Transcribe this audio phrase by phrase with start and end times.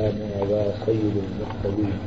[0.00, 1.98] على خير المرسلين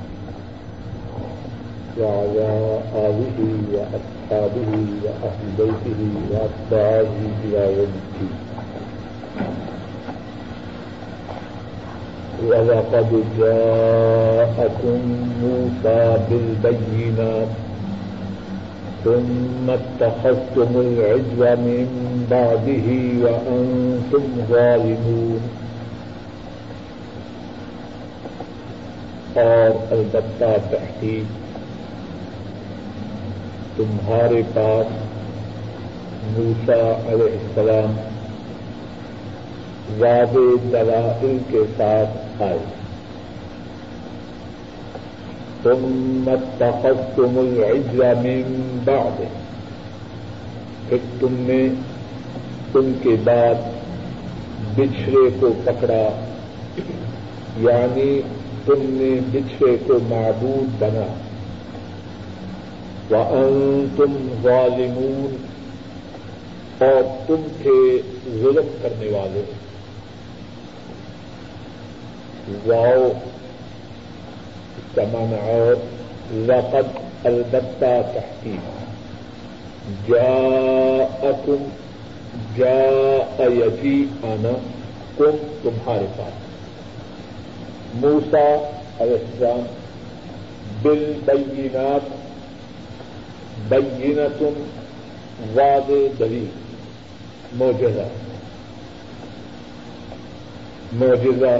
[1.99, 3.37] وعلى آله
[3.73, 4.71] وأصحابه
[5.03, 7.13] وأهل بيته وأتباعه
[7.43, 8.35] إلى يوم الدين.
[12.47, 14.99] ولقد جاءكم
[15.43, 17.47] موسى بالبينات
[19.05, 21.87] ثم اتخذتم العجل من
[22.31, 22.87] بعده
[23.23, 25.41] وأنتم ظالمون.
[29.39, 31.37] اور البتہ تحقیق
[33.77, 34.97] تمہارے پاس
[36.37, 37.93] موسا علیہ السلام
[39.99, 42.57] واضح دلائل کے ساتھ آئے۔
[45.63, 45.85] تم
[46.25, 49.21] متخذ تم العجل من بعد
[50.89, 51.67] پھر تم نے
[52.71, 53.55] تم کے بعد
[54.75, 56.03] بچھڑے کو پکڑا
[57.57, 58.21] یعنی
[58.69, 61.13] تم نے بچھڑے کو معبود بنا۔
[63.11, 65.35] وَأَنْتُمْ ظَالِمُونَ۔
[66.83, 68.01] اور تم تھے
[68.41, 69.41] ظلم کرنے والے۔
[72.65, 73.09] واؤ۔
[74.95, 75.75] سمان اور
[76.31, 78.69] لقد البتہ تحقیق۔
[80.09, 81.69] جا تم
[82.57, 82.83] جا
[83.39, 84.57] یتی آنا
[85.17, 86.48] تم تمہارے پاس۔
[87.93, 89.63] موسا علیہ السلام
[90.81, 92.01] بل بینات
[93.67, 94.67] بینتم
[95.55, 96.45] واد دلیل
[97.53, 98.07] موجزہ
[100.91, 101.57] موجزہ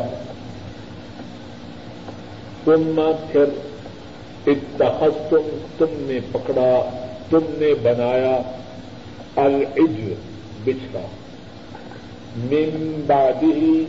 [2.64, 3.46] تم پھر
[4.48, 6.90] اتخذ تم تم نے پکڑا،
[7.30, 8.42] تم نے بنایا
[9.36, 10.14] العج
[10.64, 11.06] بچھڑا۔
[12.36, 13.86] من بعدی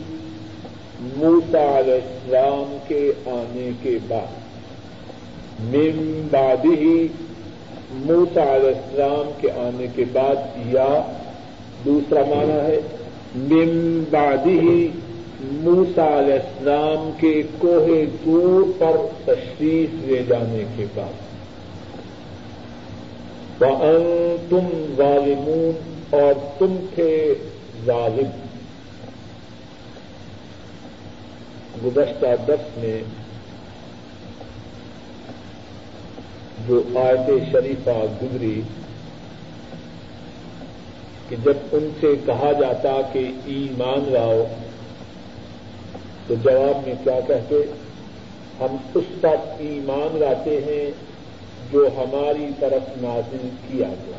[1.01, 4.41] موسا علیہ السلام کے آنے کے بعد۔
[5.61, 7.09] من بعدی
[7.93, 11.03] موسا علیہ السلام کے آنے کے بعد یا
[11.85, 12.81] دوسرا معنی ہے۔
[13.35, 14.89] من بعدی
[15.41, 17.87] موسا علیہ السلام کے کوہ
[18.25, 21.13] دور پر تشریف لے جانے کے بعد۔
[24.49, 25.73] تم ظالمون
[26.11, 27.35] اور تم تھے
[27.87, 28.50] ظالم۔
[31.85, 33.03] گزشتہ دس میں
[36.69, 38.63] جو آیت شریفہ گزری
[41.29, 44.47] کہ جب ان سے کہا جاتا کہ ایمان لاؤ،
[46.27, 47.57] تو جواب میں کیا کہتے؟
[48.61, 50.91] ہم اس پر ایمان لاتے ہیں
[51.73, 54.19] جو ہماری طرف نازل کیا گیا۔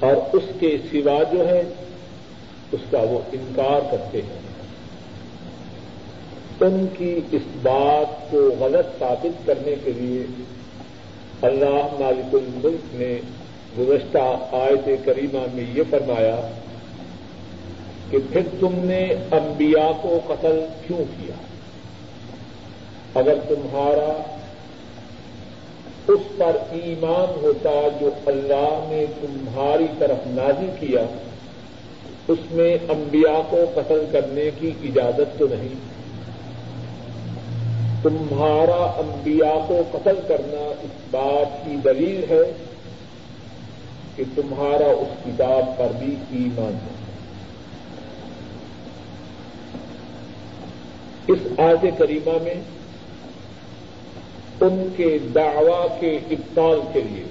[0.00, 1.62] اور اس کے سوا جو ہے
[2.72, 4.47] اس کا وہ انکار کرتے ہیں۔
[6.60, 10.26] ان کی اس بات کو غلط ثابت کرنے کے لیے
[11.42, 13.18] اللہ مالک الملک نے
[13.78, 14.18] گزشتہ
[14.52, 16.40] آیت کریمہ میں یہ فرمایا
[18.10, 21.34] کہ پھر تم نے انبیاء کو قتل کیوں کیا؟
[23.14, 24.22] اگر تمہارا
[26.08, 31.02] اس پر ایمان ہوتا جو اللہ نے تمہاری طرف نازی کیا،
[32.28, 35.97] اس میں انبیاء کو قتل کرنے کی اجازت تو نہیں۔
[38.02, 42.52] تمہارا انبیاء کو قتل کرنا اس بات کی دلیل ہے
[44.16, 46.96] کہ تمہارا اس کتاب پر بھی ایمان ہے۔
[51.28, 52.54] اس آج کریمہ میں
[54.60, 57.24] ان کے دعوی کے ابطال کے لیے،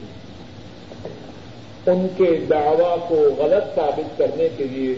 [1.91, 4.95] ان کے دعوی کو غلط ثابت کرنے کے لیے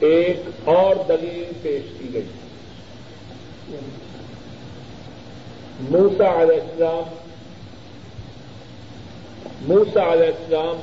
[0.00, 2.26] ایک اور دلیل پیش کی گئی۔
[5.80, 7.14] موسا علیہ السلام
[9.68, 10.80] موسا علیہ السلام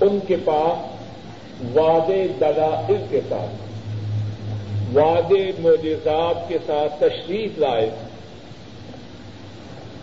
[0.00, 1.00] ان کے پاس
[1.76, 3.70] وعدے دلائل کے ساتھ
[4.96, 7.90] وعدے معجزات کے ساتھ تشریف لائے۔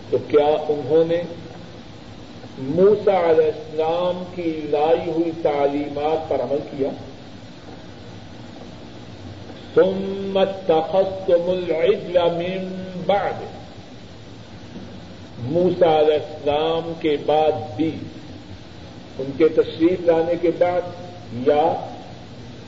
[0.10, 1.22] تو کیا انہوں نے
[2.58, 6.90] موسا علیہ السلام کی لائی ہوئی تعلیمات پر عمل کیا؟
[9.78, 13.44] ثم اتخذتم العجل من بعد۔
[15.40, 17.92] موسا علیہ السلام کے بعد بھی،
[19.20, 20.82] ان کے تشریف لانے کے بعد،
[21.48, 21.90] یا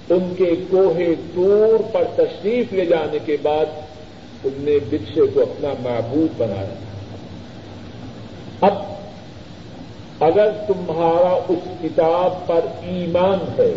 [0.10, 1.00] ان کے کوہ
[1.36, 3.66] دور پر تشریف لے جانے کے بعد
[4.42, 6.76] تم نے بچے کو اپنا معبود بنایا۔
[8.62, 8.74] اب
[10.20, 13.74] اگر تمہارا اس کتاب پر ایمان ہے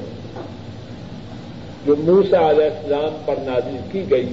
[1.86, 4.32] جو موسا علیہ السلام پر نازل کی گئی،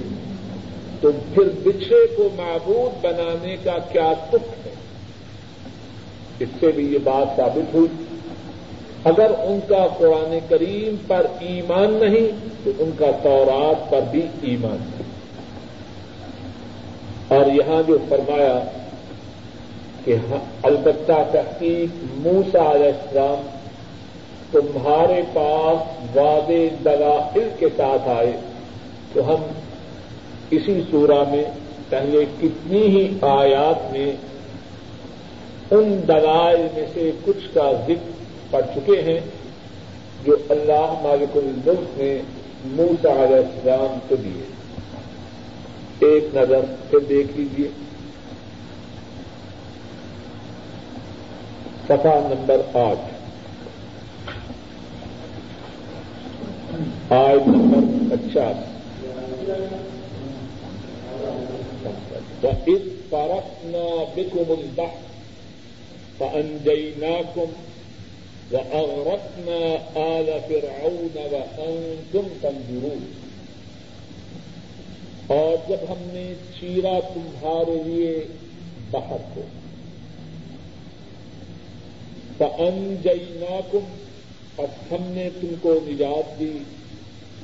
[1.00, 4.70] تو پھر بچھڑے کو معبود بنانے کا کیا تک ہے؟
[6.38, 8.04] اس سے بھی یہ بات ثابت ہوئی۔
[9.04, 14.76] اگر ان کا قرآن کریم پر ایمان نہیں، تو ان کا تورات پر بھی ایمان
[14.80, 15.10] نہیں۔
[17.28, 18.64] اور یہاں جو فرمایا
[20.04, 23.59] کہ ہاں، البتہ تحقیق موسا علیہ السلام
[24.52, 26.50] تمہارے پاس واد
[26.84, 28.32] دلائل کے ساتھ آئے
[29.12, 29.42] تو ہم
[30.50, 31.44] اسی سورہ میں
[31.88, 34.12] پہلے کتنی ہی آیات میں
[35.70, 38.10] ان دلائل میں سے کچھ کا ذکر
[38.50, 39.20] پڑ چکے ہیں
[40.24, 42.20] جو اللہ مالک الملک نے
[42.64, 44.44] موسا علیہ السلام کو دیے۔
[45.98, 46.60] ایک نظر
[46.90, 47.68] پھر دیکھ لیجیے
[51.88, 53.09] سفا نمبر آٹھ۔
[57.10, 58.56] آج نمبر پچاس
[62.66, 64.82] اس پارک نہ بکو ملتا
[66.34, 66.92] انجئی
[68.52, 73.04] وأغرقنا آل فرعون وأنتم تنظرون۔
[75.26, 78.24] اور جب ہم نے چیرا تمہارے لیے
[78.90, 79.40] باہر کو،
[82.38, 83.99] فأنجيناكم
[84.60, 86.58] پس ہم نے تم کو نجات دی۔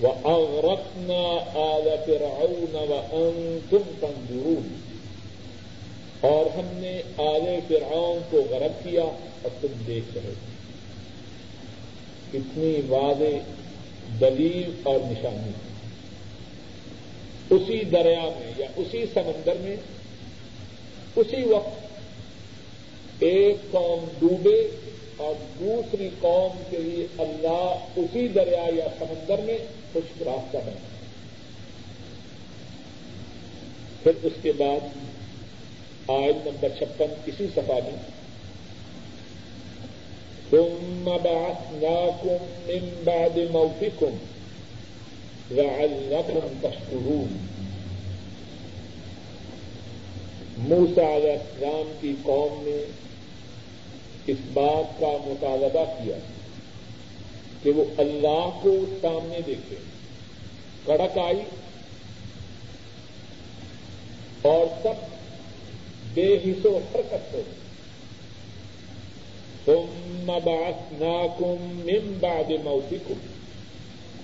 [0.00, 4.80] وہ وأغرقنا آل فرعون وأنتم تنظرون۔
[6.20, 10.56] اور ہم نے آل فرعون کو غرق کیا اور تم دیکھ رہے تھے
[12.32, 13.52] کتنی واضح
[14.20, 15.52] دلیل اور نشانی۔
[17.50, 19.76] اسی دریا میں یا اسی سمندر میں،
[21.16, 21.86] اسی وقت
[23.18, 24.68] ایک قوم ڈوبے۔
[25.16, 29.58] اور دوسری قوم کے لیے اللہ اسی دریا یا سمندر میں
[29.92, 30.72] خشک راستہ ہے۔
[34.02, 34.80] پھر اس کے بعد
[36.08, 38.16] آئل نمبر چھپن اسی سفا میں۔
[40.50, 44.16] ثم بعثناكم من بعد موتكم
[45.50, 47.46] لعلكم تشكرون
[50.58, 52.84] موسا علیہ السلام کی قوم نے
[54.26, 56.16] اس بات کا مطالبہ کیا
[57.62, 59.76] کہ وہ اللہ کو سامنے دیکھے،
[60.84, 61.40] کڑک آئی
[64.42, 65.16] اور سب
[66.14, 67.42] بے حص و حرکت ہو
[69.64, 73.14] ثم بعثناكم من بعد موتكم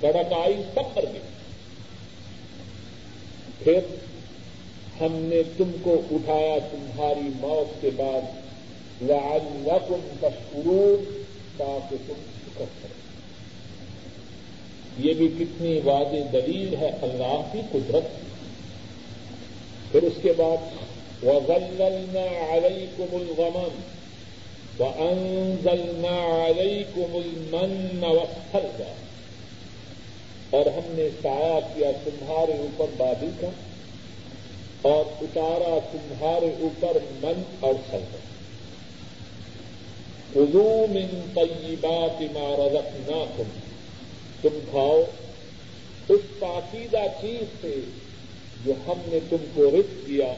[0.00, 1.20] سڑک آئی سب پر گئی۔
[3.58, 3.78] پھر
[5.00, 8.41] ہم نے تم کو اٹھایا تمہاری موت کے بعد۔
[9.00, 11.04] لعلکم تشکرون
[11.56, 13.00] تاکہ تم شکر کرو۔
[14.98, 18.04] یہ بھی کتنی واضح دلیل ہے اللہ کی قدرت
[19.92, 20.60] پھر اس کے بعد،
[21.24, 23.70] وَظَلَّلْنَا عَلَيْكُمُ الْغَمَمِ
[24.80, 28.94] وَأَنزَلْنَا عَلَيْكُمُ الْمَنَّ وَالسَّلْوَىٰ
[30.50, 33.48] اور ہم نے سایہ کیا تمہارے اوپر بادل کا
[34.82, 38.31] اور اتارا تمہارے اوپر من اور سلوا
[40.34, 43.48] خذوا من طیبات ما رزقناکم۔
[44.42, 45.02] تم کھاؤ۔
[46.08, 47.74] اس پاکیزہ چیز سے
[48.66, 50.34] جو ہم نے تم کو رزق دیا۔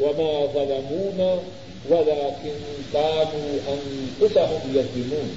[0.00, 1.50] وما ظلمونا
[1.90, 5.28] ولكن كانوا أنفسهم يظلمون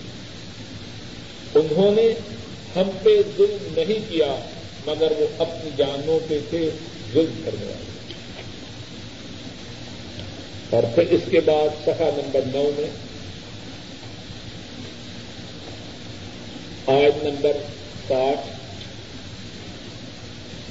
[1.56, 2.14] انہوں نے
[2.76, 4.36] ہم پہ ظلم نہیں کیا،
[4.86, 6.72] مگر وہ اپنی جانوں پہ تھے،
[7.14, 8.14] ظلم کرنے والے۔
[10.70, 13.09] اور پھر اس کے بعد سفا نمبر نو میں
[16.90, 17.52] آج نمبر
[18.08, 18.48] ساٹھ۔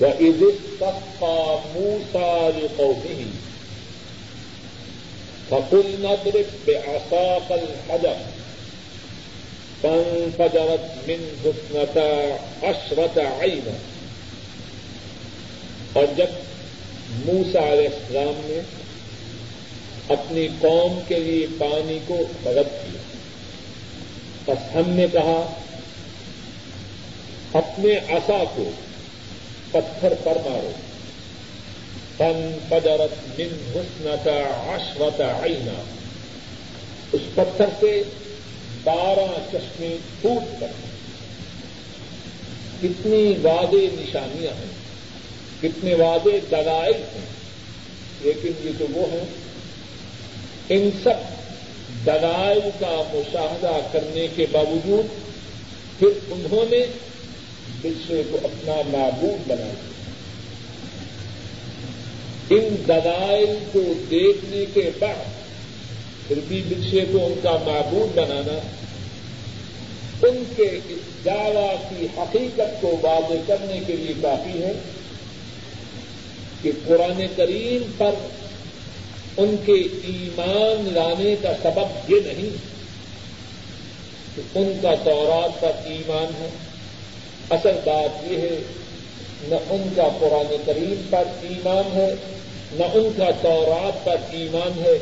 [0.02, 0.80] و عزت
[1.20, 3.24] کا موسا قومی
[5.48, 8.12] فقل نضرب بعصاك الحجر۔
[9.80, 13.76] فانفجرت من حسنتا عشرة عينا۔
[15.92, 16.26] اور جب
[17.10, 18.60] موسا علیہ السلام نے
[20.08, 23.00] اپنی قوم کے لیے پانی کو طلب کیا
[24.44, 25.54] بس ہم نے کہا
[27.52, 28.70] اپنے عصا کو
[29.70, 30.70] پتھر پر مارو۔
[32.16, 35.82] فن پدرت من حسنتا عشرت عینا
[37.12, 38.02] اس پتھر سے
[38.84, 40.66] بارہ چشمے ٹوٹ کر۔
[42.82, 44.72] کتنی وعدے نشانیاں ہیں،
[45.62, 47.26] کتنے وعدے دلائل ہیں،
[48.20, 49.24] لیکن یہ تو وہ ہیں۔
[50.68, 51.38] ان سب
[52.06, 55.06] دلائل کا مشاہدہ کرنے کے باوجود
[55.98, 56.86] پھر انہوں نے
[57.82, 59.88] بچے کو اپنا معبود بنا دیا
[62.50, 65.38] ان دلائل کو دیکھنے کے بعد
[66.28, 68.58] پھر بھی بچے کو ان کا معبود بنانا،
[70.22, 74.72] ان کے اس دعوی کی حقیقت کو واضح کرنے کے لیے کافی ہے
[76.62, 78.10] کہ قرآن کریم پر
[79.36, 79.72] ان کے
[80.04, 82.56] ایمان لانے کا سبب یہ نہیں
[84.36, 86.48] کہ ان کا تورات پر ایمان ہے۔
[87.50, 88.56] اصل بات یہ ہے،
[89.42, 92.14] نہ ان کا قرآن کریم پر ایمان ہے،
[92.72, 94.98] نہ ان کا تورات پر ایمان ہے،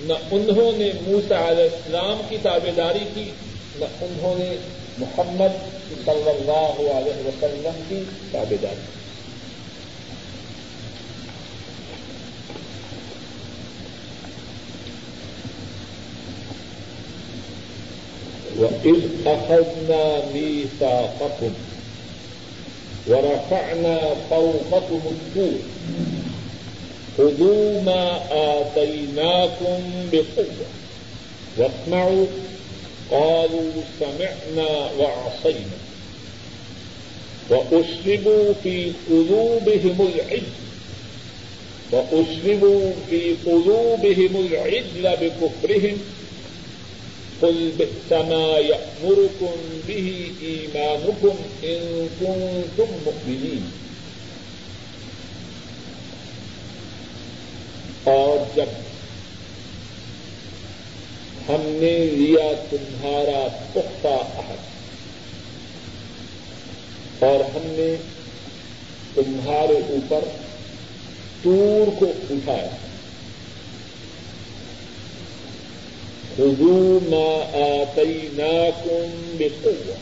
[0.00, 3.30] نہ انہوں نے موسا علیہ السلام کی تابے داری کی،
[3.76, 4.56] نہ انہوں نے
[4.98, 5.58] محمد
[6.04, 8.98] صلی اللہ علیہ وسلم کی تابے داری کی۔
[18.60, 21.79] وَإِذْ أَخَذْنَا مِيثَاقَكُمْ
[23.10, 25.58] ورفعنا فوقكم الطور.
[27.18, 30.66] خذوا ما آتيناكم بقوة.
[31.58, 32.26] واسمعوا.
[33.10, 35.78] قالوا سمعنا وعصينا.
[37.50, 40.42] وأشربوا في قلوبهم العجل.
[41.92, 45.98] وأشربوا في قلوبهم العجل بكفرهم.
[47.40, 53.68] قل بئس ما يأمركم به إيمانكم إن كنتم مؤمنين۔
[58.04, 58.66] اور جب
[61.48, 64.58] ہم نے لیا تمہارا پختہ عہد
[67.22, 67.96] اور ہم نے
[69.14, 70.24] تمہارے اوپر
[71.42, 72.89] تور کو اٹھایا۔
[76.36, 79.94] خذوا ما آتيناكم بقوة.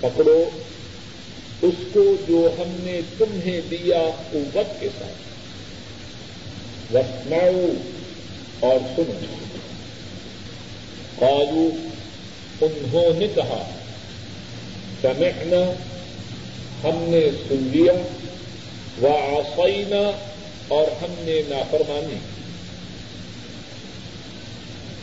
[0.00, 0.50] پکڑو
[1.62, 5.26] اس کو جو ہم نے تمہیں دیا قوت کے ساتھ.
[6.94, 7.74] وسمعوا
[8.60, 9.34] اور سنو.
[11.18, 11.88] قالوا
[12.60, 13.70] انہوں نے کہا،
[15.00, 15.72] سمعنا،
[16.84, 17.92] ہم نے سن لیا،
[19.02, 20.10] وعصینا
[20.68, 22.16] اور ہم نے نافرمانی.
[22.16, 22.45] کی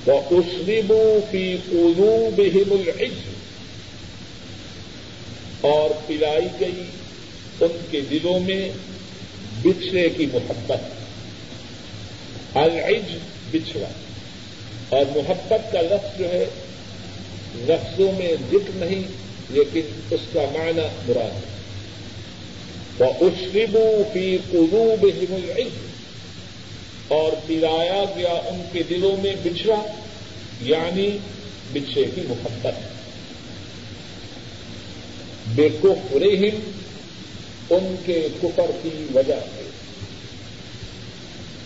[0.08, 3.34] وأشربوا في قلوبهم العجل
[5.62, 6.84] اور پلائی گئی
[7.62, 8.70] ان کے دلوں میں
[9.62, 10.80] بچھڑے کی محبت۔
[12.58, 13.18] العج
[13.52, 13.90] بچھڑا۔
[14.90, 16.46] اور محبت کا لفظ جو ہے،
[17.56, 19.04] لفظوں میں ذکر نہیں،
[19.50, 19.82] لیکن
[20.12, 21.54] اس کا معنی مراد ہے۔
[23.00, 25.93] وہ فی قلوبهم العجل
[27.08, 29.82] اور پلایا گیا ان کے دلوں میں بچھڑا
[30.62, 31.18] یعنی
[31.74, 32.74] بچھے کی محبت۔
[35.48, 36.72] بے کفرہم
[37.70, 39.70] ان کے کفر کی وجہ سے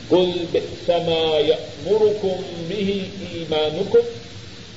[0.09, 2.99] کل سما یا مرکم بھی
[3.31, 4.07] ایمانکم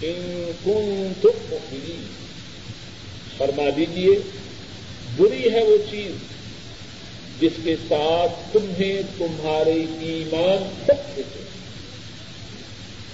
[0.03, 2.03] ان کنتم مؤمنین۔
[3.37, 4.19] فرما دیجیے
[5.17, 6.11] بری ہے وہ چیز
[7.41, 11.23] جس کے ساتھ تمہیں تمہارے ایمان سب سے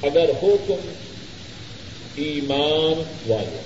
[0.02, 0.92] اگر ہو تم
[2.14, 3.61] ایمان والے۔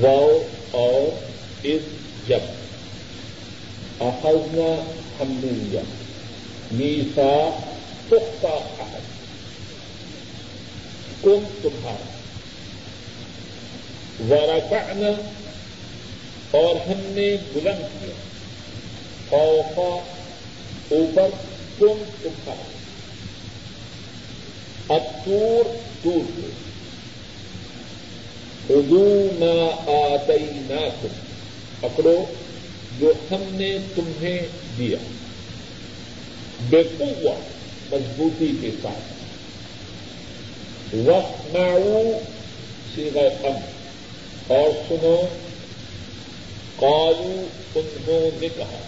[0.00, 0.38] واؤ
[0.70, 1.20] اور
[1.62, 1.82] اس
[2.28, 2.40] جب۔
[4.00, 5.80] احزنا ہم نے لیا
[6.72, 7.58] میسا
[8.08, 9.00] پختہ احد۔
[11.22, 12.20] کم تمہارا۔
[14.30, 15.30] ورکعنا
[16.54, 18.14] اور ہم نے بلند کیا۔
[19.28, 20.14] خوفا
[20.94, 21.28] اوپر
[21.78, 22.54] تم اٹھا
[24.88, 26.50] اتور دور سے
[28.68, 31.08] اردو نہ آئی نہ تم
[31.80, 32.24] پکڑو
[32.98, 34.38] جو ہم نے تمہیں
[34.78, 34.98] دیا۔
[36.70, 37.34] بے قوا
[37.92, 39.14] مضبوطی کے ساتھ۔
[40.94, 41.56] وقت
[42.94, 43.10] سے
[43.44, 43.58] ام
[44.46, 45.26] اور سنو
[46.76, 48.80] قالو انہوں نے کہا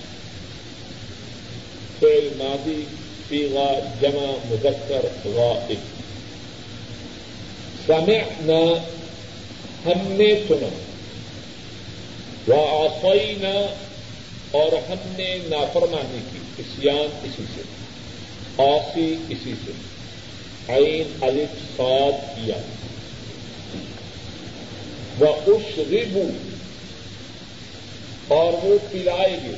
[1.99, 2.85] فیل ماضی
[3.29, 5.79] سیگا جمع مذکر غائب۔
[7.87, 8.75] سمعنا،
[9.87, 10.69] ہم نے سنا۔
[12.49, 13.75] وعصینا،
[14.51, 17.63] اور ہم نے نافرمانی کی۔ اسیان اسی سے،
[18.63, 19.73] آسی اسی سے۔
[20.69, 22.57] عین الف صاد کیا۔
[25.19, 25.63] وہ اس
[28.29, 29.55] اور وہ پلائے گے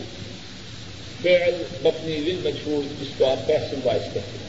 [1.23, 4.49] فعل مبنی لل مشہور جس کو آپ پیسن وائز کہتے ہیں۔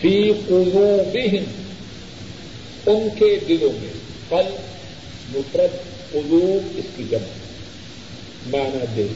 [0.00, 1.72] فی قلوبہم،
[2.86, 3.92] ان کے دلوں میں
[4.28, 4.56] کل
[5.28, 5.76] مفرد
[6.12, 7.38] قلوب اس کی جمع۔
[8.46, 9.06] مانا دل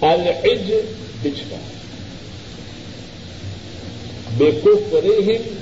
[0.00, 0.72] العج
[1.22, 1.56] بچھنا
[4.36, 5.54] بے کفرہم،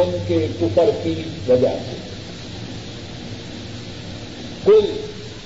[0.00, 1.14] ان کے کفر کی
[1.48, 2.11] وجہ سے۔
[4.64, 4.90] کل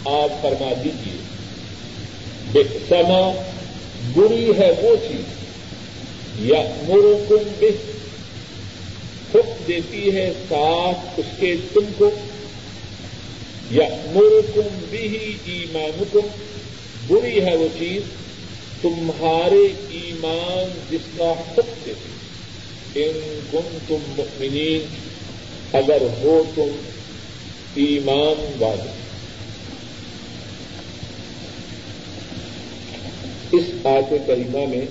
[0.05, 1.17] آپ فرما دیجیے
[2.53, 3.45] بے سما
[4.15, 5.35] بری ہے وہ چیز
[6.39, 7.85] یا مرکم بس
[9.35, 12.11] حکم دیتی ہے ساتھ اس کے تم کو
[13.71, 16.27] یا مرکم بھی ایمانکم،
[17.07, 18.03] بری ہے وہ چیز،
[18.83, 24.87] تمہارے ایمان جس کا حکم دیتی ان کم تم مؤمنین،
[25.73, 26.77] اگر ہو تم
[27.75, 29.06] ایمان والے۔
[33.57, 34.85] اس آیت کریمہ میں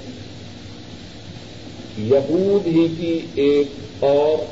[1.97, 4.45] یہود ہی کی ایک اور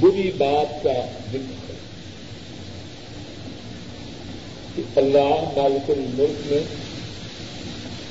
[0.00, 0.92] بری بات کا
[1.32, 1.74] ذکر ہے
[4.76, 6.60] کہ اللہ مالک الملک نے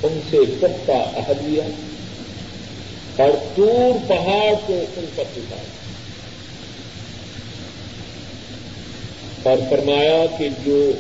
[0.04, 1.64] ان سے پختہ اہلیہ
[3.18, 5.74] اور دور پہاڑ کو ان پر دکھایا
[9.44, 10.92] اور فرمایا کہ جو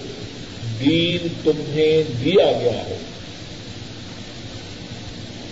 [0.80, 2.98] دین تمہیں دیا گیا ہے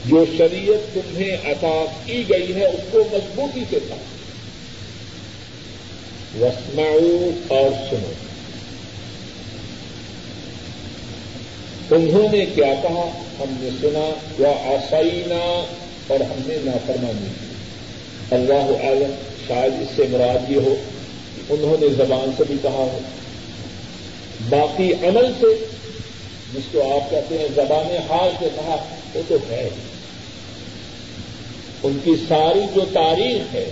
[0.06, 3.96] جو شریعت تمہیں عطا کی گئی ہے، اس کو مضبوطی سے تھا
[6.40, 8.14] وسماؤ اور سنو۔
[11.96, 15.66] انہوں نے کیا کہا؟ ہم نے سنا، یا آسائینا
[16.08, 17.54] اور ہم نے نافرمانی کی۔
[18.32, 19.16] اللہ عالم،
[19.48, 20.76] شاید اس سے مراد یہ ہو
[21.36, 23.00] کہ انہوں نے زبان سے بھی کہا ہو۔
[24.50, 25.66] باقی عمل سے،
[26.54, 28.76] جس کو آپ کہتے ہیں زبان حال سے کہا
[29.16, 29.70] وہ تو ہے۔
[31.84, 33.72] ان کی ساری جو تاریخ ہے،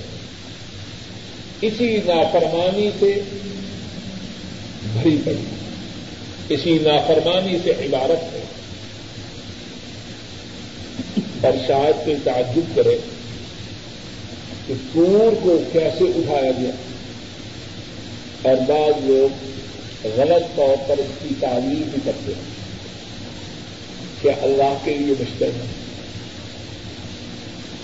[1.62, 3.21] اسی نافرمانی سے
[4.94, 5.44] بھری پڑی
[6.50, 8.44] اسی نافرمانی سے عبارت ہے۔
[11.42, 12.98] اور شاید کوئی تعجب کرے
[14.68, 16.72] کہ پور کو کیسے اٹھایا گیا۔
[18.42, 19.46] اور بعض لوگ
[20.03, 22.60] غلط طور پر اس کی تعلیم بھی کرتے ہیں۔
[24.22, 25.68] کیا اللہ کے لیے مشکل ہے۔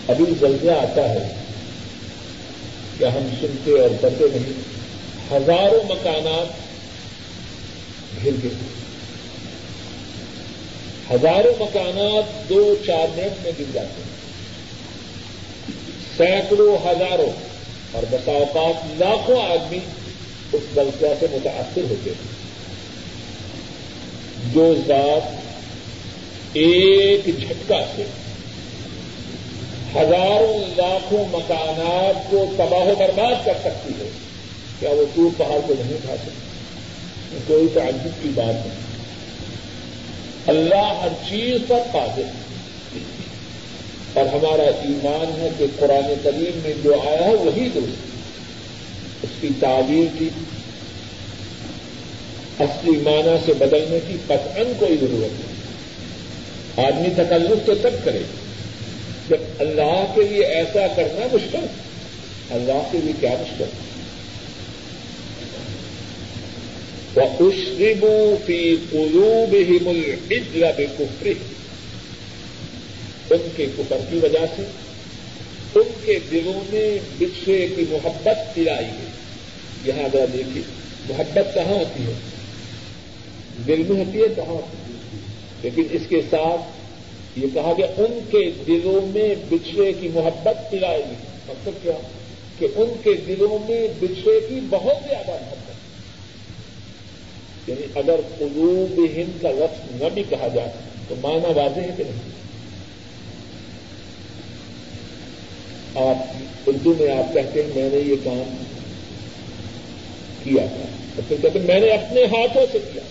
[0.08, 1.36] ابھی جلدہ آتا ہے
[2.98, 4.54] کیا ہم سنتے اور کرتے نہیں،
[5.32, 6.48] ہزاروں مکانات
[8.26, 8.52] گر گئے۔
[11.12, 14.18] ہزاروں مکانات دو چار منٹ میں گر جاتے ہیں۔
[16.18, 17.48] سینکڑوں ہزاروں،
[17.92, 19.80] اور بساوقات لاکھوں آدمی
[20.54, 22.38] اس غلطہ سے متاثر ہوتے ہیں۔
[24.54, 25.37] جو ذات
[26.54, 28.04] ایک جھٹکا سے
[29.96, 34.10] ہزاروں لاکھوں مکانات کو تباہ و برباد کر سکتی ہے،
[34.80, 38.88] کیا وہ ٹور پہاڑ کو نہیں اٹھا سکتی؟ کوئی تعجب کی بات نہیں۔
[40.48, 42.22] اللہ ہر چیز پر قادر
[44.14, 49.48] اور ہمارا ایمان ہے کہ قرآن کریم میں جو آیا ہے وہی درست اس کی
[49.60, 50.30] تعبیر کی،
[52.60, 55.57] اصلی معنی سے بدلنے کی قطعا کوئی ضرورت نہیں۔
[56.78, 58.24] آدمی تکلف تو تب کرے
[59.30, 61.66] جب اللہ کے لیے ایسا کرنا مشکل
[62.50, 63.66] اللہ کے لیے کیا مشکل
[68.02, 71.34] وہ فی قلوب ہی مل عزل کفری
[73.30, 74.64] ان کے کفر کی وجہ سے،
[75.76, 79.10] ان کے دلوں میں بچھے کی محبت پلائی گئی
[79.84, 80.62] یہاں ذرا دیکھیے،
[81.10, 82.14] محبت کہاں ہوتی ہے؟
[83.68, 84.87] دل میں ہوتی ہے، کہاں ہوتی ہے؟
[85.62, 86.62] لیکن اس کے ساتھ
[87.40, 91.16] یہ کہا کہ ان کے دلوں میں بچھڑے کی محبت پلائے گی۔
[91.48, 91.92] مطلب کیا؟
[92.60, 95.68] کہ ان کے دلوں میں بچھڑے کی بہت زیادہ محبت۔
[97.70, 100.72] یعنی اگر قلوب ہند کا لفظ نہ بھی کہا جائے
[101.08, 102.38] تو مانا واضح ہے کہ نہیں؟
[106.08, 108.64] آپ اردو میں آپ کہتے ہیں، میں نے یہ کام
[110.44, 113.02] کیا تھا۔ کہتے ہیں، میں نے اپنے ہاتھوں سے کیا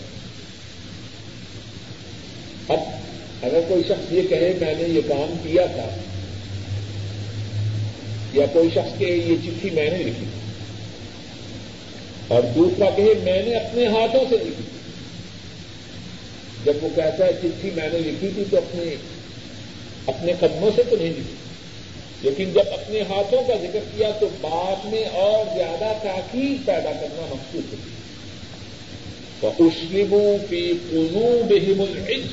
[2.69, 2.79] اب
[3.47, 5.89] اگر کوئی شخص یہ کہے میں نے یہ کام کیا تھا،
[8.33, 10.27] یا کوئی شخص کہ یہ چٹھی میں نے لکھی،
[12.29, 14.65] اور دوسرا کہے میں نے اپنے ہاتھوں سے لکھی۔
[16.65, 18.95] جب وہ کہتا ہے چٹھی میں نے لکھی تھی تو اپنے
[20.07, 21.35] اپنے قدموں سے تو نہیں لکھی۔
[22.23, 27.27] لیکن جب اپنے ہاتھوں کا ذکر کیا تو بعد میں اور زیادہ تاکید پیدا کرنا
[27.31, 27.91] مخصوص ہوتی
[29.41, 32.31] تو اسلموں کی قلوب بہم العز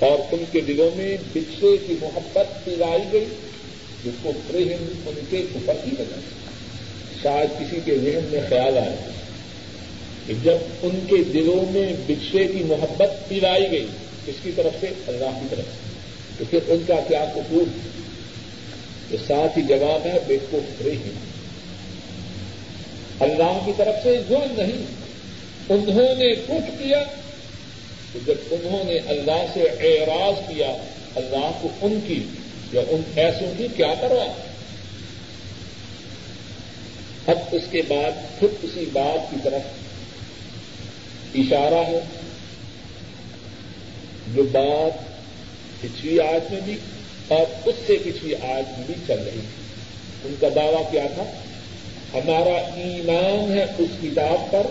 [0.00, 3.26] اور ان کے دلوں میں بچھڑے کی محبت پلائی گئی،
[4.04, 6.20] جس کو پرہم ان کے اوپر کی وجہ
[7.22, 9.10] شاید کسی کے ذہن میں خیال آیا
[10.26, 13.86] کہ جب ان کے دلوں میں بچھڑے کی محبت پلائی گئی
[14.26, 15.88] کس کی طرف سے اللہ کی طرف سے،
[16.38, 17.66] تو پھر ان کا کیا قصور
[19.10, 21.12] تو ساتھ ہی جواب ہے، بے کو رہی
[23.20, 24.84] اللہ کی طرف سے ظلم نہیں،
[25.68, 27.02] انہوں نے کچھ کیا
[28.12, 30.76] تو جب انہوں نے اللہ سے اعراض کیا،
[31.14, 32.24] اللہ کو ان کی
[32.72, 34.24] یا ان ایسوں کی کیا کروا
[37.26, 39.62] اب اس کے بعد پھر اسی بات کی طرف
[41.34, 42.00] اشارہ ہے،
[44.34, 45.10] جو بات
[45.80, 46.76] پچھلی آج میں بھی
[47.28, 49.60] اور اس سے پچھلی آج میں بھی چل رہی تھی۔
[50.24, 51.22] ان کا دعویٰ کیا تھا؟
[52.14, 54.66] ہمارا ایمان ہے اس کتاب پر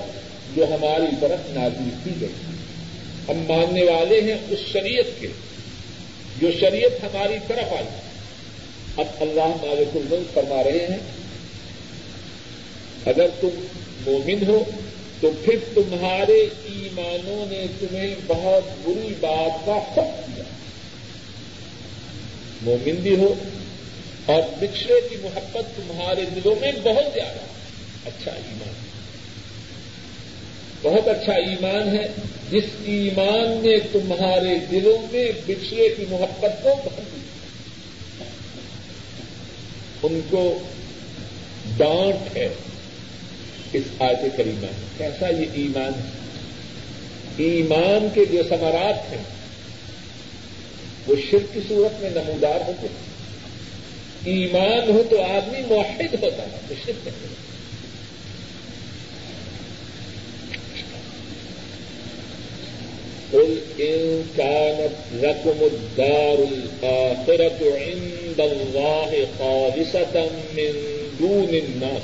[0.55, 2.48] جو ہماری طرف نازل کی گئی۔
[3.29, 5.27] ہم ماننے والے ہیں اس شریعت کے،
[6.41, 7.87] جو شریعت ہماری طرف آئی۔
[8.97, 10.97] اب اللہ مالک الملک فرما رہے ہیں،
[13.05, 13.67] اگر تم
[14.05, 14.63] مومن ہو
[15.19, 20.43] تو پھر تمہارے ایمانوں نے تمہیں بہت بری بات کا حق کیا
[22.61, 23.33] مومن بھی ہو
[24.25, 27.39] اور بچھڑے کی محبت تمہارے دلوں میں بہت زیادہ۔
[28.05, 28.73] اچھا ایمان۔
[30.81, 32.07] بہت اچھا ایمان ہے۔
[32.51, 37.19] جس ایمان نے تمہارے دلوں میں بچھڑے کی محبت کو بہت
[40.03, 40.59] ان کو
[41.77, 42.49] ڈانٹ ہے
[43.73, 46.09] اس آیت کریمہ کیسا یہ ایمان ہے؟
[47.37, 49.23] ایمان کے جو سمارات ہیں،
[51.07, 53.09] وہ شرک کی صورت میں نمودار ہوتے ہیں۔
[54.35, 57.58] ایمان ہو تو آدمی موحد ہوتا ہے تو شرک نہیں
[63.33, 70.73] قل إن كانت لكم الدار الآخرة عند الله خالصة من
[71.19, 72.01] دون الناس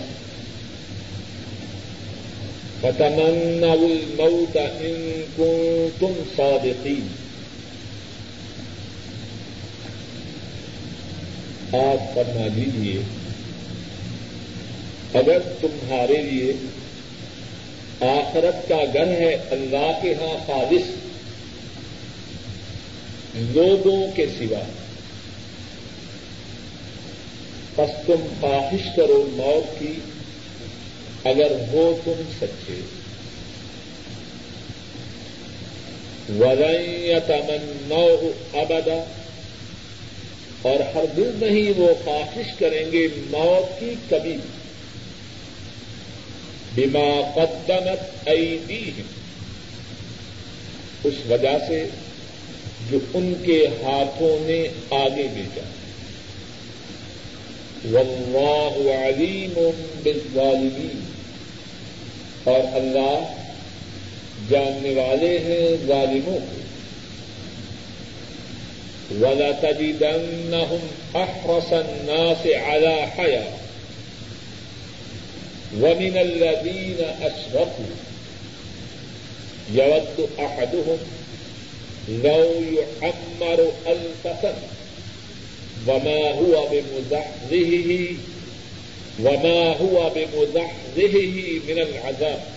[2.84, 7.10] فتمنوا الموت إن كنتم صادقين
[11.74, 13.00] آپ فرما دیجیے
[15.14, 16.54] اگر تمہارے لیے
[18.02, 21.05] آخرت کا گھر ہے اللہ کے ہاں خالص
[23.36, 24.60] لوگوں کے سوا۔
[27.76, 29.94] بس تم خواہش کرو موت کی،
[31.24, 32.82] اگر ہو تم سچے۔
[36.40, 39.04] ورن تمنا ابدا
[40.62, 44.38] اور ہر دل نہیں وہ خواہش کریں گے موت کی کبھی۔
[46.76, 49.02] بما قدمت ایدیہم
[51.04, 51.88] اس وجہ سے
[52.92, 55.62] جو ان کے ہاتھوں نے آگے بھیجا۔
[57.92, 59.70] واللہ علیم
[60.04, 61.00] بالظالمین۔
[62.44, 63.34] اور اللہ
[64.50, 66.60] جاننے والے ہیں ظالموں کو۔
[69.14, 73.52] وَلَتَجِدَنَّهُمْ أَحْرَصَ النَّاسِ عَلَىٰ حَيَاةٍ۔
[75.82, 77.94] وَمِنَ الَّذِينَ أَشْرَكُوا۔
[79.76, 81.25] يَوَدُّ أَحَدُهُمْ
[82.08, 84.70] لَوْ يُعَمَّرُ أَلْفَ سَنَةٍ
[85.88, 88.18] وَمَا هُوَ بِمُزَحْزِحِهِ،
[89.20, 91.38] وَمَا هُوَ بِمُزَحْزِحِهِ
[91.68, 92.56] مِنَ الْعَذَابِ.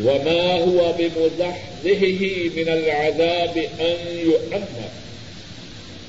[0.00, 2.22] وما هو بمزحزحه
[2.54, 4.90] من العذاب أن يعمر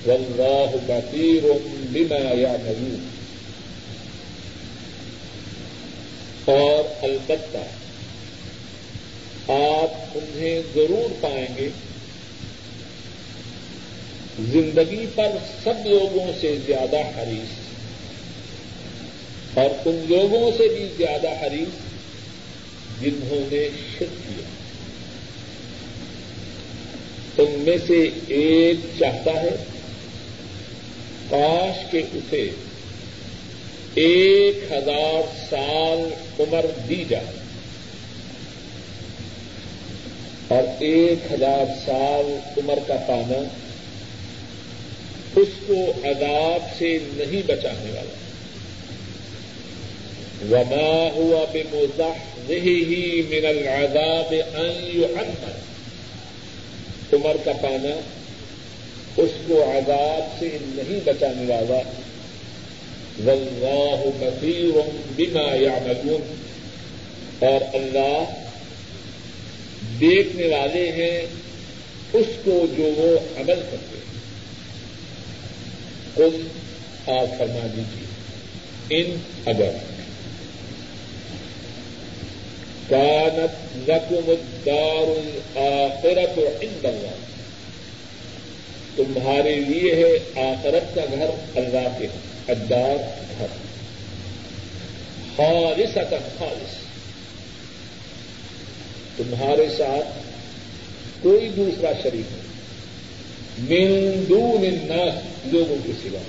[0.06, 1.54] والله بصير
[1.94, 3.12] بما يعملون.
[6.46, 7.81] اور البتہ
[9.52, 11.70] آپ انہیں ضرور پائیں گے۔
[14.40, 15.28] زندگی پر
[15.64, 17.62] سب لوگوں سے زیادہ حریص۔
[19.58, 21.92] اور ان لوگوں سے بھی زیادہ حریص
[23.02, 24.44] جنہوں نے شک کیا۔
[27.38, 29.64] ان میں سے ایک چاہتا ہے
[31.30, 32.50] کاش کے اسے
[33.96, 37.41] ایک ہزار سال عمر دی جائے۔
[40.52, 43.44] اور ایک ہزار سال عمر کا پانا
[45.36, 48.16] اس کو عذاب سے نہیں بچانے والا۔
[50.52, 51.46] وما ہوا
[52.48, 55.58] بے ہی من العذاب ان يعمر۔
[57.14, 58.00] عمر کا پانا
[59.18, 61.82] اس کو عذاب سے نہیں بچانے والا۔
[63.26, 66.34] واللہ بصیر بما يعملون۔
[67.40, 68.41] اور اللہ
[69.82, 71.22] دیکھنے والے ہیں،
[72.14, 74.02] اس کو جو وہ عمل کرتے ہیں۔
[76.16, 76.48] کل
[77.12, 78.06] آپ فرما دیجیے
[78.90, 79.72] ان اگر
[82.90, 87.32] کانت نقم الدار الآخرت عند اللہ۔
[88.96, 92.08] تمہارے لیے ہے آخرت کا گھر، اللہ کے
[92.48, 92.96] ادار
[93.40, 93.48] گھر۔
[95.36, 95.94] خالص
[96.38, 96.91] خالص۔
[99.18, 100.08] تمہارے ساتھ
[101.22, 102.52] کوئی دوسرا شریک نہیں۔
[103.60, 105.14] من دون الناس،
[105.54, 106.20] لوگوں کے سوا۔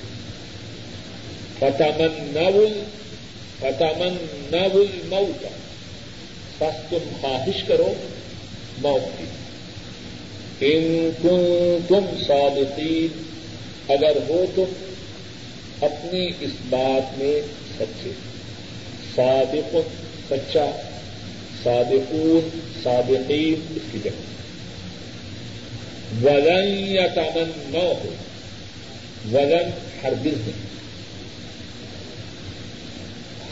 [1.59, 2.81] فتامن نول
[3.59, 4.16] فتامن
[4.53, 5.49] نول مئو کا
[6.59, 7.95] بس تم خواہش کرو
[8.79, 9.25] موت کی۔
[10.61, 11.11] ان
[11.88, 13.23] تم صادقین
[13.88, 14.95] اگر ہو تم
[15.81, 17.40] اپنی اس بات میں
[17.79, 18.11] سچے۔
[19.14, 19.77] صادق،
[20.31, 20.92] سچا۔
[21.64, 24.33] صادقون، صادقین، اس کی جگہ۔
[26.25, 28.14] ولن یا تامن نہ ہو
[29.33, 29.70] ولن
[30.05, 30.72] ہرگز نہیں۔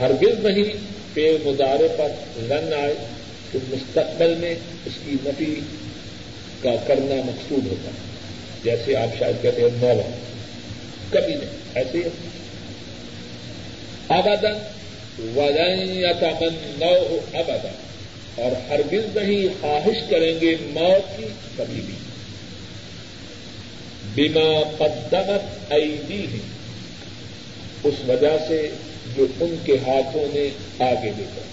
[0.01, 0.73] ہرگز نہیں
[1.15, 2.09] پے مدارے پر
[2.43, 2.95] رن آئے،
[3.53, 4.55] تو مستقبل میں
[4.87, 5.61] اس کی نفی
[6.63, 8.11] کا کرنا مقصود ہوتا ہے۔
[8.65, 10.11] جیسے آپ شاید کہتے ہیں مولا۔
[11.11, 12.29] کبھی نہیں، ایسے ہی۔
[14.09, 14.59] ابدن
[15.19, 17.90] ودن یا تمن نو ہو ابدن
[18.41, 21.27] اور ہرگز نہیں خواہش کریں گے موت کی
[21.57, 21.97] کبھی بھی۔
[24.15, 26.39] بنا قدمت ایدی ہے
[27.83, 28.61] اس وجہ سے
[29.17, 30.49] جو ان کے ہاتھوں نے
[30.85, 31.49] آگے لے کر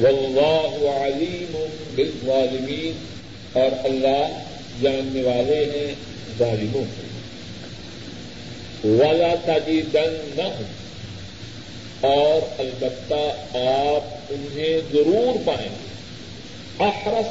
[0.00, 1.52] واللہ علیم
[1.94, 3.04] بالظالمین،
[3.52, 4.24] اور اللہ
[4.82, 5.92] جاننے والے ہیں
[6.38, 7.04] ظالموں۔ کو
[8.88, 10.64] ولا تجدنہم
[12.00, 15.86] اور البتہ آپ انہیں ضرور پائیں گے۔
[16.84, 17.26] احرس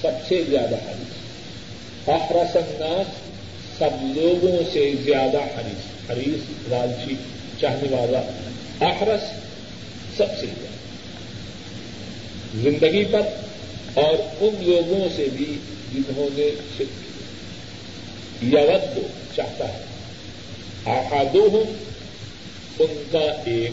[0.00, 1.20] سب سے زیادہ حریص
[2.08, 3.06] احرس الناس
[3.78, 7.14] سب لوگوں سے زیادہ حریص حریص لالچی جی
[7.60, 8.20] چاہنے والا۔
[8.86, 9.20] احرس
[10.16, 10.70] سب سے زیادہ۔
[12.62, 13.22] زندگی پر
[13.94, 15.58] اور ان لوگوں سے بھی
[15.94, 17.02] جنہوں نے شرک
[18.40, 18.76] کیا۔
[19.36, 19.78] چاہتا ہے۔
[20.84, 21.89] آحادو ہوں
[22.80, 23.72] ان کا ایک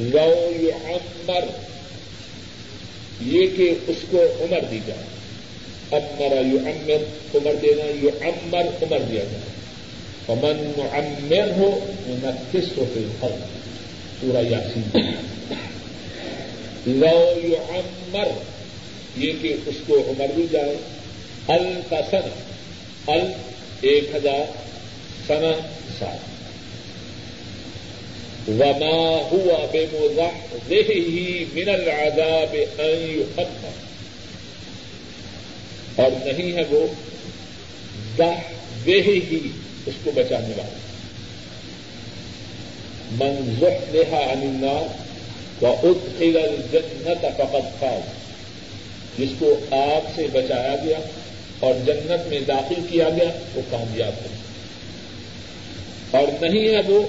[0.00, 1.44] لو عمر
[3.20, 5.02] یہ کہ اس کو عمر دی جائے۔
[5.90, 9.50] امر یو امر عمر دینا یو امر عمر دیا جائے۔
[10.28, 13.32] امن معمر ہو انتیس ہو پھر پھل
[14.20, 15.00] پورا یاسین۔
[16.86, 18.28] لو یو امر
[19.16, 20.76] یہ کہ اس کو عمر دی جائے۔
[21.48, 22.28] ال کا سن
[23.08, 23.32] ال
[23.80, 24.52] ایک ہزار
[25.26, 25.52] سنا
[25.98, 26.39] سات۔
[28.48, 33.80] وما ہوا بے موزہ ہی من العذاب ان يخفف
[35.96, 36.86] اور نہیں ہے وہ
[38.18, 38.32] دہ
[38.86, 39.48] ہی
[39.86, 40.76] اس کو بچانے والا۔
[43.10, 45.10] من زحزح عن النار
[45.62, 48.20] وادخل الجنة فقد فاز۔
[49.18, 50.98] جس کو آگ سے بچایا گیا
[51.60, 54.28] اور جنت میں داخل کیا گیا، وہ کامیاب ہو
[56.10, 57.02] اور نہیں ہے وہ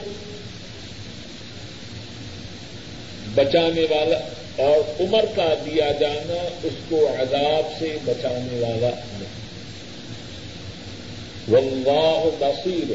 [3.36, 4.18] بچانے والا
[4.64, 8.90] اور عمر کا دیا جانا اس کو عذاب سے بچانے والا
[9.20, 9.42] نہیں۔
[11.48, 12.92] واللہ بصیر۔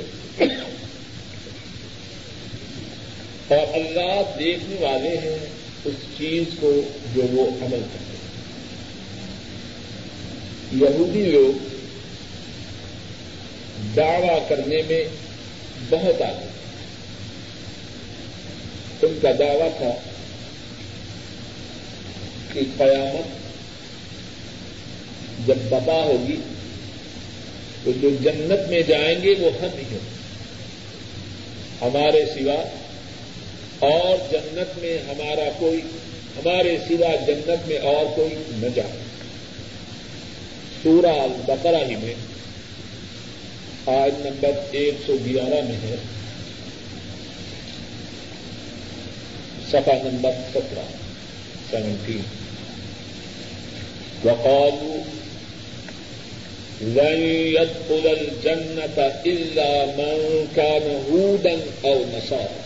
[3.53, 5.47] اور اللہ دیکھنے والے ہیں
[5.85, 6.81] اس چیز کو
[7.15, 8.17] جو وہ عمل کرتے ہیں۔
[10.73, 11.77] یہودی لوگ
[13.97, 15.05] دعوی کرنے میں
[15.91, 16.47] بہت آگے۔
[19.03, 19.91] ان کا دعویٰ تھا
[22.59, 23.47] کی قیامت
[25.47, 26.37] جب بپا ہوگی
[27.85, 30.17] تو جو جنت میں جائیں گے وہ ہم ہی ہیں
[31.81, 32.65] ہمارے سوا
[33.79, 35.81] اور جنت میں ہمارا کوئی،
[36.37, 38.91] ہمارے سوا جنت میں اور کوئی نہ جائے۔
[40.83, 42.15] سورہ البقرہ ہی میں
[43.87, 45.97] آج نمبر ایک سو گیارہ میں ہے۔
[49.71, 50.85] سفا نمبر سترہ،
[51.71, 52.36] سیونٹین۔
[54.25, 55.03] وقالوا
[56.81, 61.51] لن يدخل الجنة إلا من كان هودا
[61.85, 62.61] أو نصارى.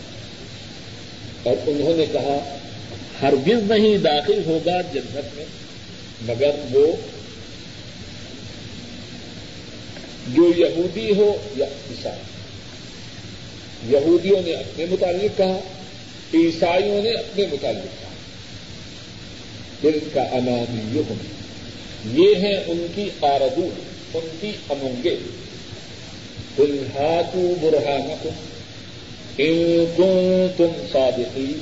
[1.43, 2.57] اور انہوں نے کہا،
[3.23, 5.45] ہرگز نہیں داخل ہوگا جنت میں،
[6.23, 6.87] مگر وہ
[10.35, 12.23] جو یہودی ہو یا عیسائی۔
[13.89, 15.59] یہودیوں نے اپنے متعلق کہا،
[16.35, 18.11] عیسائیوں نے اپنے متعلق کہا۔
[19.83, 21.03] دل کا انامی یہ
[22.05, 23.69] یہ ہیں ان کی آردو
[24.15, 25.17] ان کی امنگے
[26.59, 28.47] دلہاتو برہانکم،
[29.39, 29.87] ان
[30.57, 31.53] تم صادقی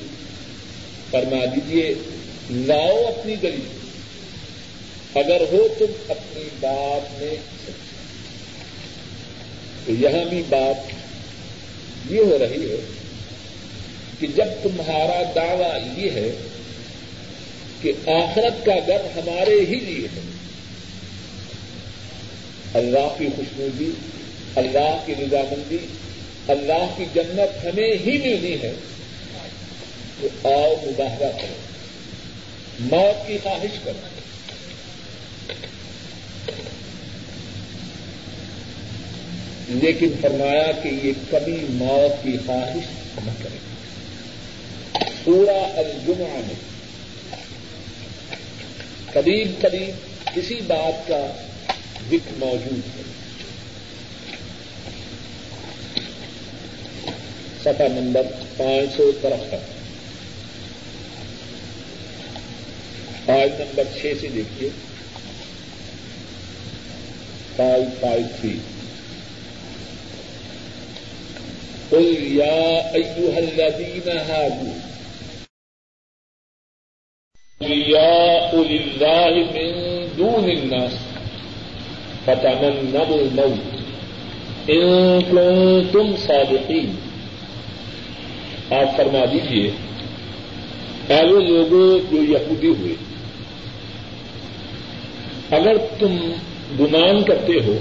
[1.10, 1.94] فرما دیجیے
[2.50, 3.66] لاؤ اپنی گلی۔
[5.14, 7.36] اگر ہو تم اپنی بات میں
[9.86, 10.92] تو یہاں بھی بات
[12.12, 12.76] یہ ہو رہی ہے
[14.20, 16.30] کہ جب تمہارا دعوی یہ ہے
[17.82, 20.27] کہ آخرت کا گر ہمارے ہی لیے ہے۔
[22.78, 23.90] اللہ کی خوشنودی،
[24.56, 25.78] اللہ کی رضامندی،
[26.48, 28.72] اللہ کی جنت ہمیں ہی ملنی ہے،
[30.20, 31.54] تو آؤ مظاہرہ کرو،
[32.80, 33.98] موت کی خواہش کرو۔
[39.68, 43.58] لیکن فرمایا کہ یہ کبھی موت کی خواہش نہ کرے۔
[45.24, 46.54] پورا الجمعہ میں
[49.12, 49.94] قریب قریب
[50.36, 51.47] کسی بات کا
[52.10, 53.02] ذکر موجود ہے۔
[57.62, 58.22] سفا نمبر
[58.56, 59.78] پانچ سو ترہتر
[63.30, 64.70] آج نمبر چھ سے دیکھیے۔
[67.56, 68.58] فائیو فائیو تھری
[71.88, 74.78] قل يا أيها الذين هادوا
[77.60, 81.07] أولياء لله من دون الناس۔
[82.28, 83.78] فتمنوا الموت
[84.70, 86.92] إن كنتم صادقين۔
[88.70, 89.70] آپ فرما دیجیے
[91.08, 92.94] اے وہ لوگوں جو یہودی ہوئے،
[95.50, 96.16] اگر تم
[96.80, 97.78] گمان کرتے ہو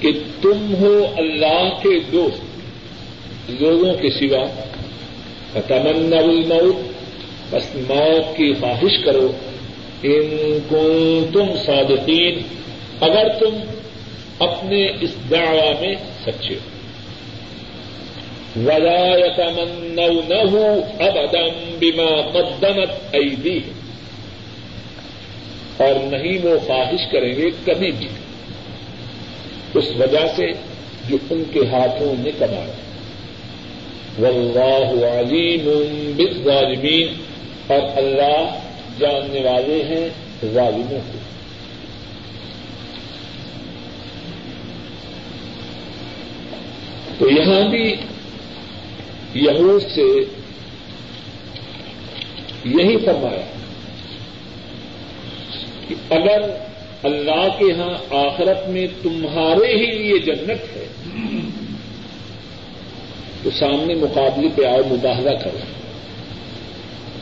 [0.00, 2.42] کہ تم ہو اللہ کے دوست،
[3.62, 4.46] لوگوں کے سوا
[5.52, 6.76] تمنا الموت،
[7.50, 9.32] بس موت کی خواہش کرو۔
[10.02, 10.88] ان کو
[11.32, 12.63] تم صادقین۔
[13.00, 13.58] اگر تم
[14.38, 15.94] اپنے اس دعوی میں
[16.26, 16.74] سچے ہو۔
[18.56, 23.60] ولا يتمنونه ابدا بما قدمت ایدی
[25.76, 28.08] اور نہیں وہ خواہش کریں گے کبھی بھی۔
[29.74, 30.46] اس وجہ سے
[31.08, 32.74] جو ان کے ہاتھوں نے کمایا۔
[34.18, 37.14] واللہ علیم بالظالمین
[37.66, 38.58] اور اللہ
[38.98, 40.08] جاننے والے ہیں
[40.46, 41.33] ظالموں کو۔
[47.18, 47.96] تو یہاں بھی
[49.34, 50.34] یہود سے
[52.64, 53.46] یہی فرمایا
[55.88, 56.50] کہ اگر
[57.02, 60.86] اللہ کے ہاں آخرت میں تمہارے ہی لیے جنت ہے،
[63.42, 65.58] تو سامنے مقابلے پہ آؤ مباہدہ کرو۔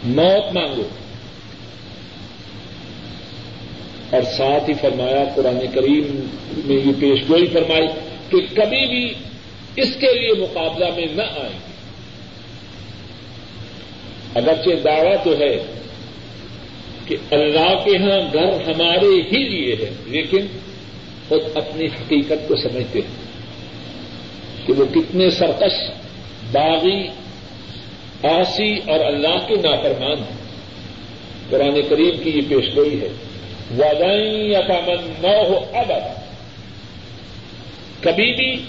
[0.04, 0.88] موت مانگو۔
[4.10, 6.28] اور ساتھ ہی فرمایا، قرآن کریم
[6.64, 7.86] میں یہ پیش گوئی فرمائی
[8.30, 9.14] کہ کبھی بھی
[9.76, 11.72] اس کے لیے مقابلہ میں نہ آئیں۔ گے
[14.34, 15.56] اگرچہ دعویٰ تو ہے
[17.06, 20.46] کہ اللہ کے ہاں گھر ہمارے ہی لیے ہے، لیکن
[21.28, 23.22] خود اپنی حقیقت کو سمجھتے ہیں
[24.66, 25.90] کہ وہ کتنے سرکش،
[26.52, 27.08] باغی،
[28.22, 30.42] آسی اور اللہ کے نافرمان ہیں۔
[31.50, 33.08] قرآن کریم کی یہ پیش گوئی ہے
[33.70, 35.92] وادائیں اکامن نہ ہو اب
[38.00, 38.64] کبھی بھی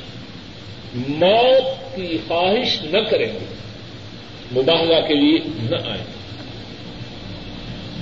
[0.96, 3.46] موت کی خواہش نہ کریں گے،
[4.52, 5.38] مباہلہ کے لیے
[5.70, 6.04] نہ آئیں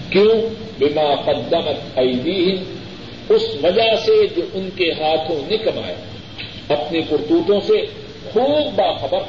[0.10, 0.36] کیوں؟
[0.80, 2.76] بما قدمت ایدیہم،
[3.30, 5.96] اس وجہ سے جو ان کے ہاتھوں نے کمایا۔
[6.70, 7.86] اپنے کرتوتوں سے
[8.32, 9.20] خوب باخبر۔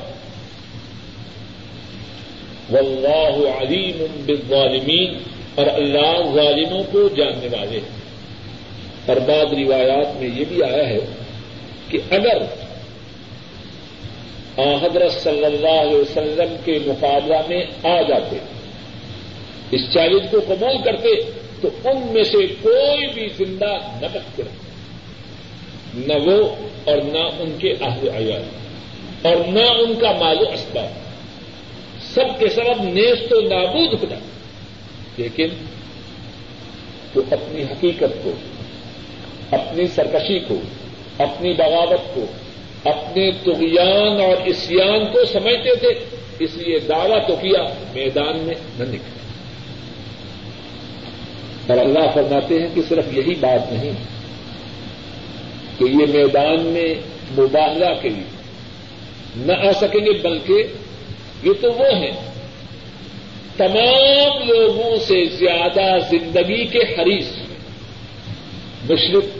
[2.72, 5.14] واللہ علیم بالظالمین،
[5.54, 8.02] اور اللہ ظالموں کو جاننے والے ہیں۔
[9.06, 10.98] اور بعض روایات میں یہ بھی آیا ہے
[11.88, 12.61] کہ اگر
[14.58, 18.36] حضرت صلی اللہ علیہ وسلم کے مقابلہ میں آ جاتے۔
[19.70, 21.08] اس چیلنج کو قبول کرتے
[21.60, 24.42] تو ان میں سے کوئی بھی زندہ نہ بچتے
[25.94, 28.42] نہ وہ اور نہ ان کے اہل عیال۔
[29.22, 30.88] اور نہ ان کا مال و اسباب۔
[32.14, 34.18] سب کے سبب نیز تو نابود ہونا
[35.16, 35.48] لیکن
[37.12, 38.30] تو اپنی حقیقت کو،
[39.50, 40.60] اپنی سرکشی کو،
[41.18, 42.24] اپنی بغاوت کو
[42.84, 45.92] اپنے تغیان اور اسیان کو سمجھتے تھے،
[46.38, 47.62] اس لیے دعویٰ تو کیا
[47.92, 49.20] میدان میں نہ نکلے
[51.66, 53.92] اور اللہ فرماتے ہیں کہ صرف یہی بات نہیں،
[55.78, 56.88] کہ یہ میدان میں
[57.38, 60.56] مباہلہ کے لیے نہ آ سکیں گے، بلکہ
[61.42, 62.16] یہ تو وہ ہیں،
[63.56, 67.30] تمام لوگوں سے زیادہ زندگی کے حریص،
[68.90, 69.38] مشرق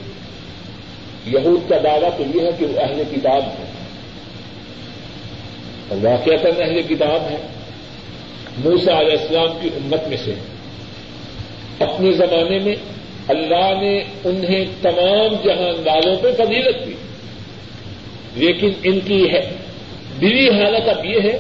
[1.26, 3.64] یہود کا دعویٰ تو یہ ہے کہ وہ اہل کتاب ہے
[5.88, 7.36] اور واقعات اہل کتاب ہے
[8.64, 10.34] موسا علیہ السلام کی امت میں سے۔
[11.78, 12.74] اپنے زمانے میں
[13.28, 16.94] اللہ نے انہیں تمام جہان پہ فضیلت دی۔
[18.34, 19.50] لیکن ان کی ہے
[20.20, 21.38] دلی حالت اب یہ ہے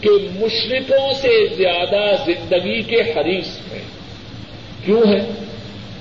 [0.00, 3.82] کہ مشرقوں سے زیادہ زندگی کے حریث ہیں۔
[4.84, 5.44] کیوں ہے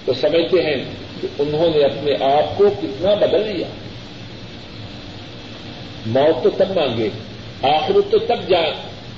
[0.05, 0.83] تو سمجھتے ہیں
[1.21, 3.67] کہ انہوں نے اپنے آپ کو کتنا بدل لیا۔
[6.05, 7.09] موت تو تب مانگے،
[7.61, 8.61] آخرت تو تب جا،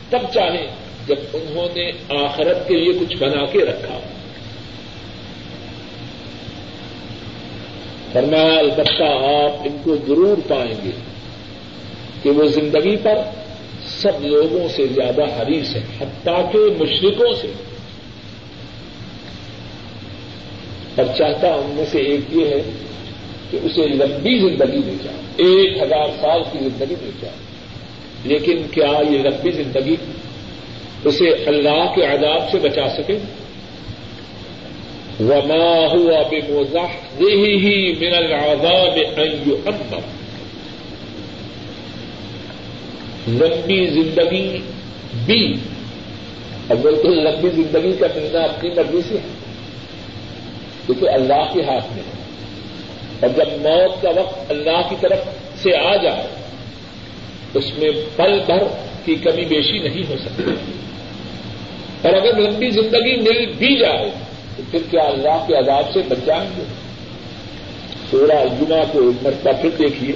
[0.09, 0.67] تب چاہیں
[1.07, 1.91] جب انہوں نے
[2.23, 3.99] آخرت کے لیے کچھ بنا کے رکھا۔
[8.11, 10.91] فرمایا، البتہ آپ ان کو ضرور پائیں گے
[12.23, 13.17] کہ وہ زندگی پر
[13.87, 17.51] سب لوگوں سے زیادہ حریص ہے حتیٰ کہ مشرقوں سے۔
[20.95, 22.61] اور چاہتا ان میں سے ایک یہ ہے
[23.51, 27.35] کہ اسے لمبی زندگی مل جائے ایک ہزار سال کی زندگی مل جائے
[28.23, 29.95] لیکن کیا یہ لمبی زندگی
[31.05, 33.17] اسے اللہ کے عذاب سے بچا سکے؟
[35.19, 36.85] وما ہوا بے موزہ
[37.19, 39.99] ہی من العذاب ان يؤمر۔
[43.27, 44.57] لمبی زندگی
[45.25, 45.53] بھی۔
[46.69, 49.32] اگر تو لمبی زندگی کا ملنا اپنی مرضی سے ہے۔
[50.85, 52.23] کیونکہ اللہ کے ہاتھ میں ہے۔
[53.19, 55.17] اور جب موت کا وقت اللہ کی طرف
[55.61, 56.27] سے آ جائے،
[57.53, 58.63] اس میں پل بھر
[59.05, 60.43] کی کمی بیشی نہیں ہو سکتی۔
[62.01, 64.11] اور اگر لمبی زندگی مل بھی جائے،
[64.57, 66.63] تو پھر کیا اللہ کے عذاب سے بچ جائیں گے؟
[68.11, 70.15] سولہ جمعہ کو ایک مرتبہ پھر دیکھیے۔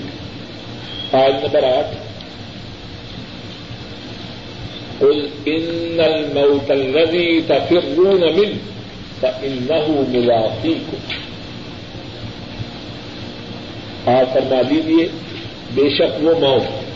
[1.11, 1.95] آج نمبر آٹھ۔
[4.99, 8.76] قل ان الموت الذي تفرون منه۔
[9.21, 10.97] فانه ملاقيكم۔
[14.05, 15.07] آپ فرما دیجیے
[15.73, 16.87] بے شک وہ موت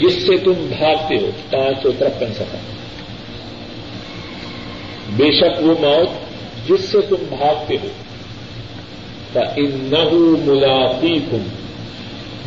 [0.00, 2.58] جس سے تم بھاگتے ہو پانچ سو ترپن سفر
[5.16, 6.08] بے شک وہ موت
[6.68, 7.88] جس سے تم بھاگتے ہو۔
[9.56, 9.94] ان
[10.46, 11.42] ملاقی تم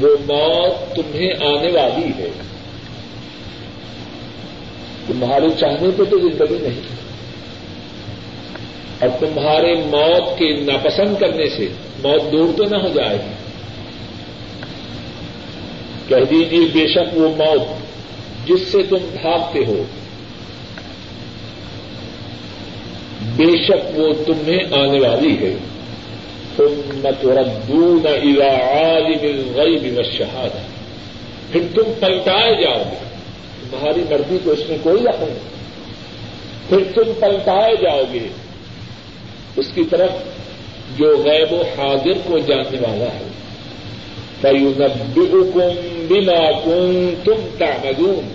[0.01, 2.29] وہ موت تمہیں آنے والی ہے۔
[5.07, 7.08] تمہارے چاہنے پہ تو زندگی نہیں۔
[8.99, 11.67] اور تمہارے موت کے ناپسند کرنے سے
[12.03, 13.33] موت دور تو نہ ہو جائے گی۔
[16.07, 17.61] کہہ دیجیے بے شک وہ موت
[18.47, 19.83] جس سے تم بھاگتے ہو۔
[23.35, 25.55] بے شک وہ تمہیں آنے والی ہے۔
[26.55, 30.57] تم نہ تو ردون الا عالم الغیب والشہادہ
[31.51, 32.95] پھر تم پلٹائے جاؤ گے۔
[33.71, 35.59] تمہاری مرضی کو اس میں کوئی رقم نہیں۔
[36.69, 38.27] پھر تم پلٹائے جاؤ گے۔
[39.55, 40.09] اس کی طرف
[40.97, 43.27] جو غیب و حاضر کو جاننے والا ہے۔
[44.41, 48.27] فَيُنَبِّئُكُم بِمَا كُنتُمْ تَعْمَلُونَ۔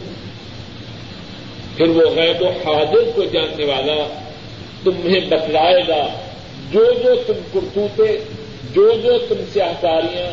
[1.76, 4.22] پھر وہ غیب و حاضر کو جاننے والا
[4.84, 6.08] تمہیں بتلائے گا،
[6.72, 8.18] جو جو تم کرتوتے
[8.74, 10.32] جو جو تم سیاحکاریاں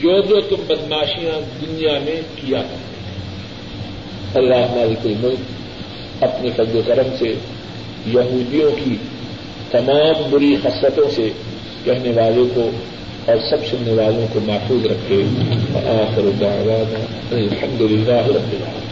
[0.00, 2.58] جو جو تم بدماشیاں دنیا میں کیا
[4.34, 5.38] اللہ مالک الملک
[6.22, 7.34] اپنے فضل و کرم سے
[8.06, 8.96] یہودیوں کی
[9.72, 11.28] تمام بری حسرتوں سے
[11.84, 12.70] کہنے والوں کو
[13.26, 15.22] اور سب سننے والوں کو محفوظ رکھے۔
[15.74, 18.82] آخر دعوانا الحمد للہ رب العالمین۔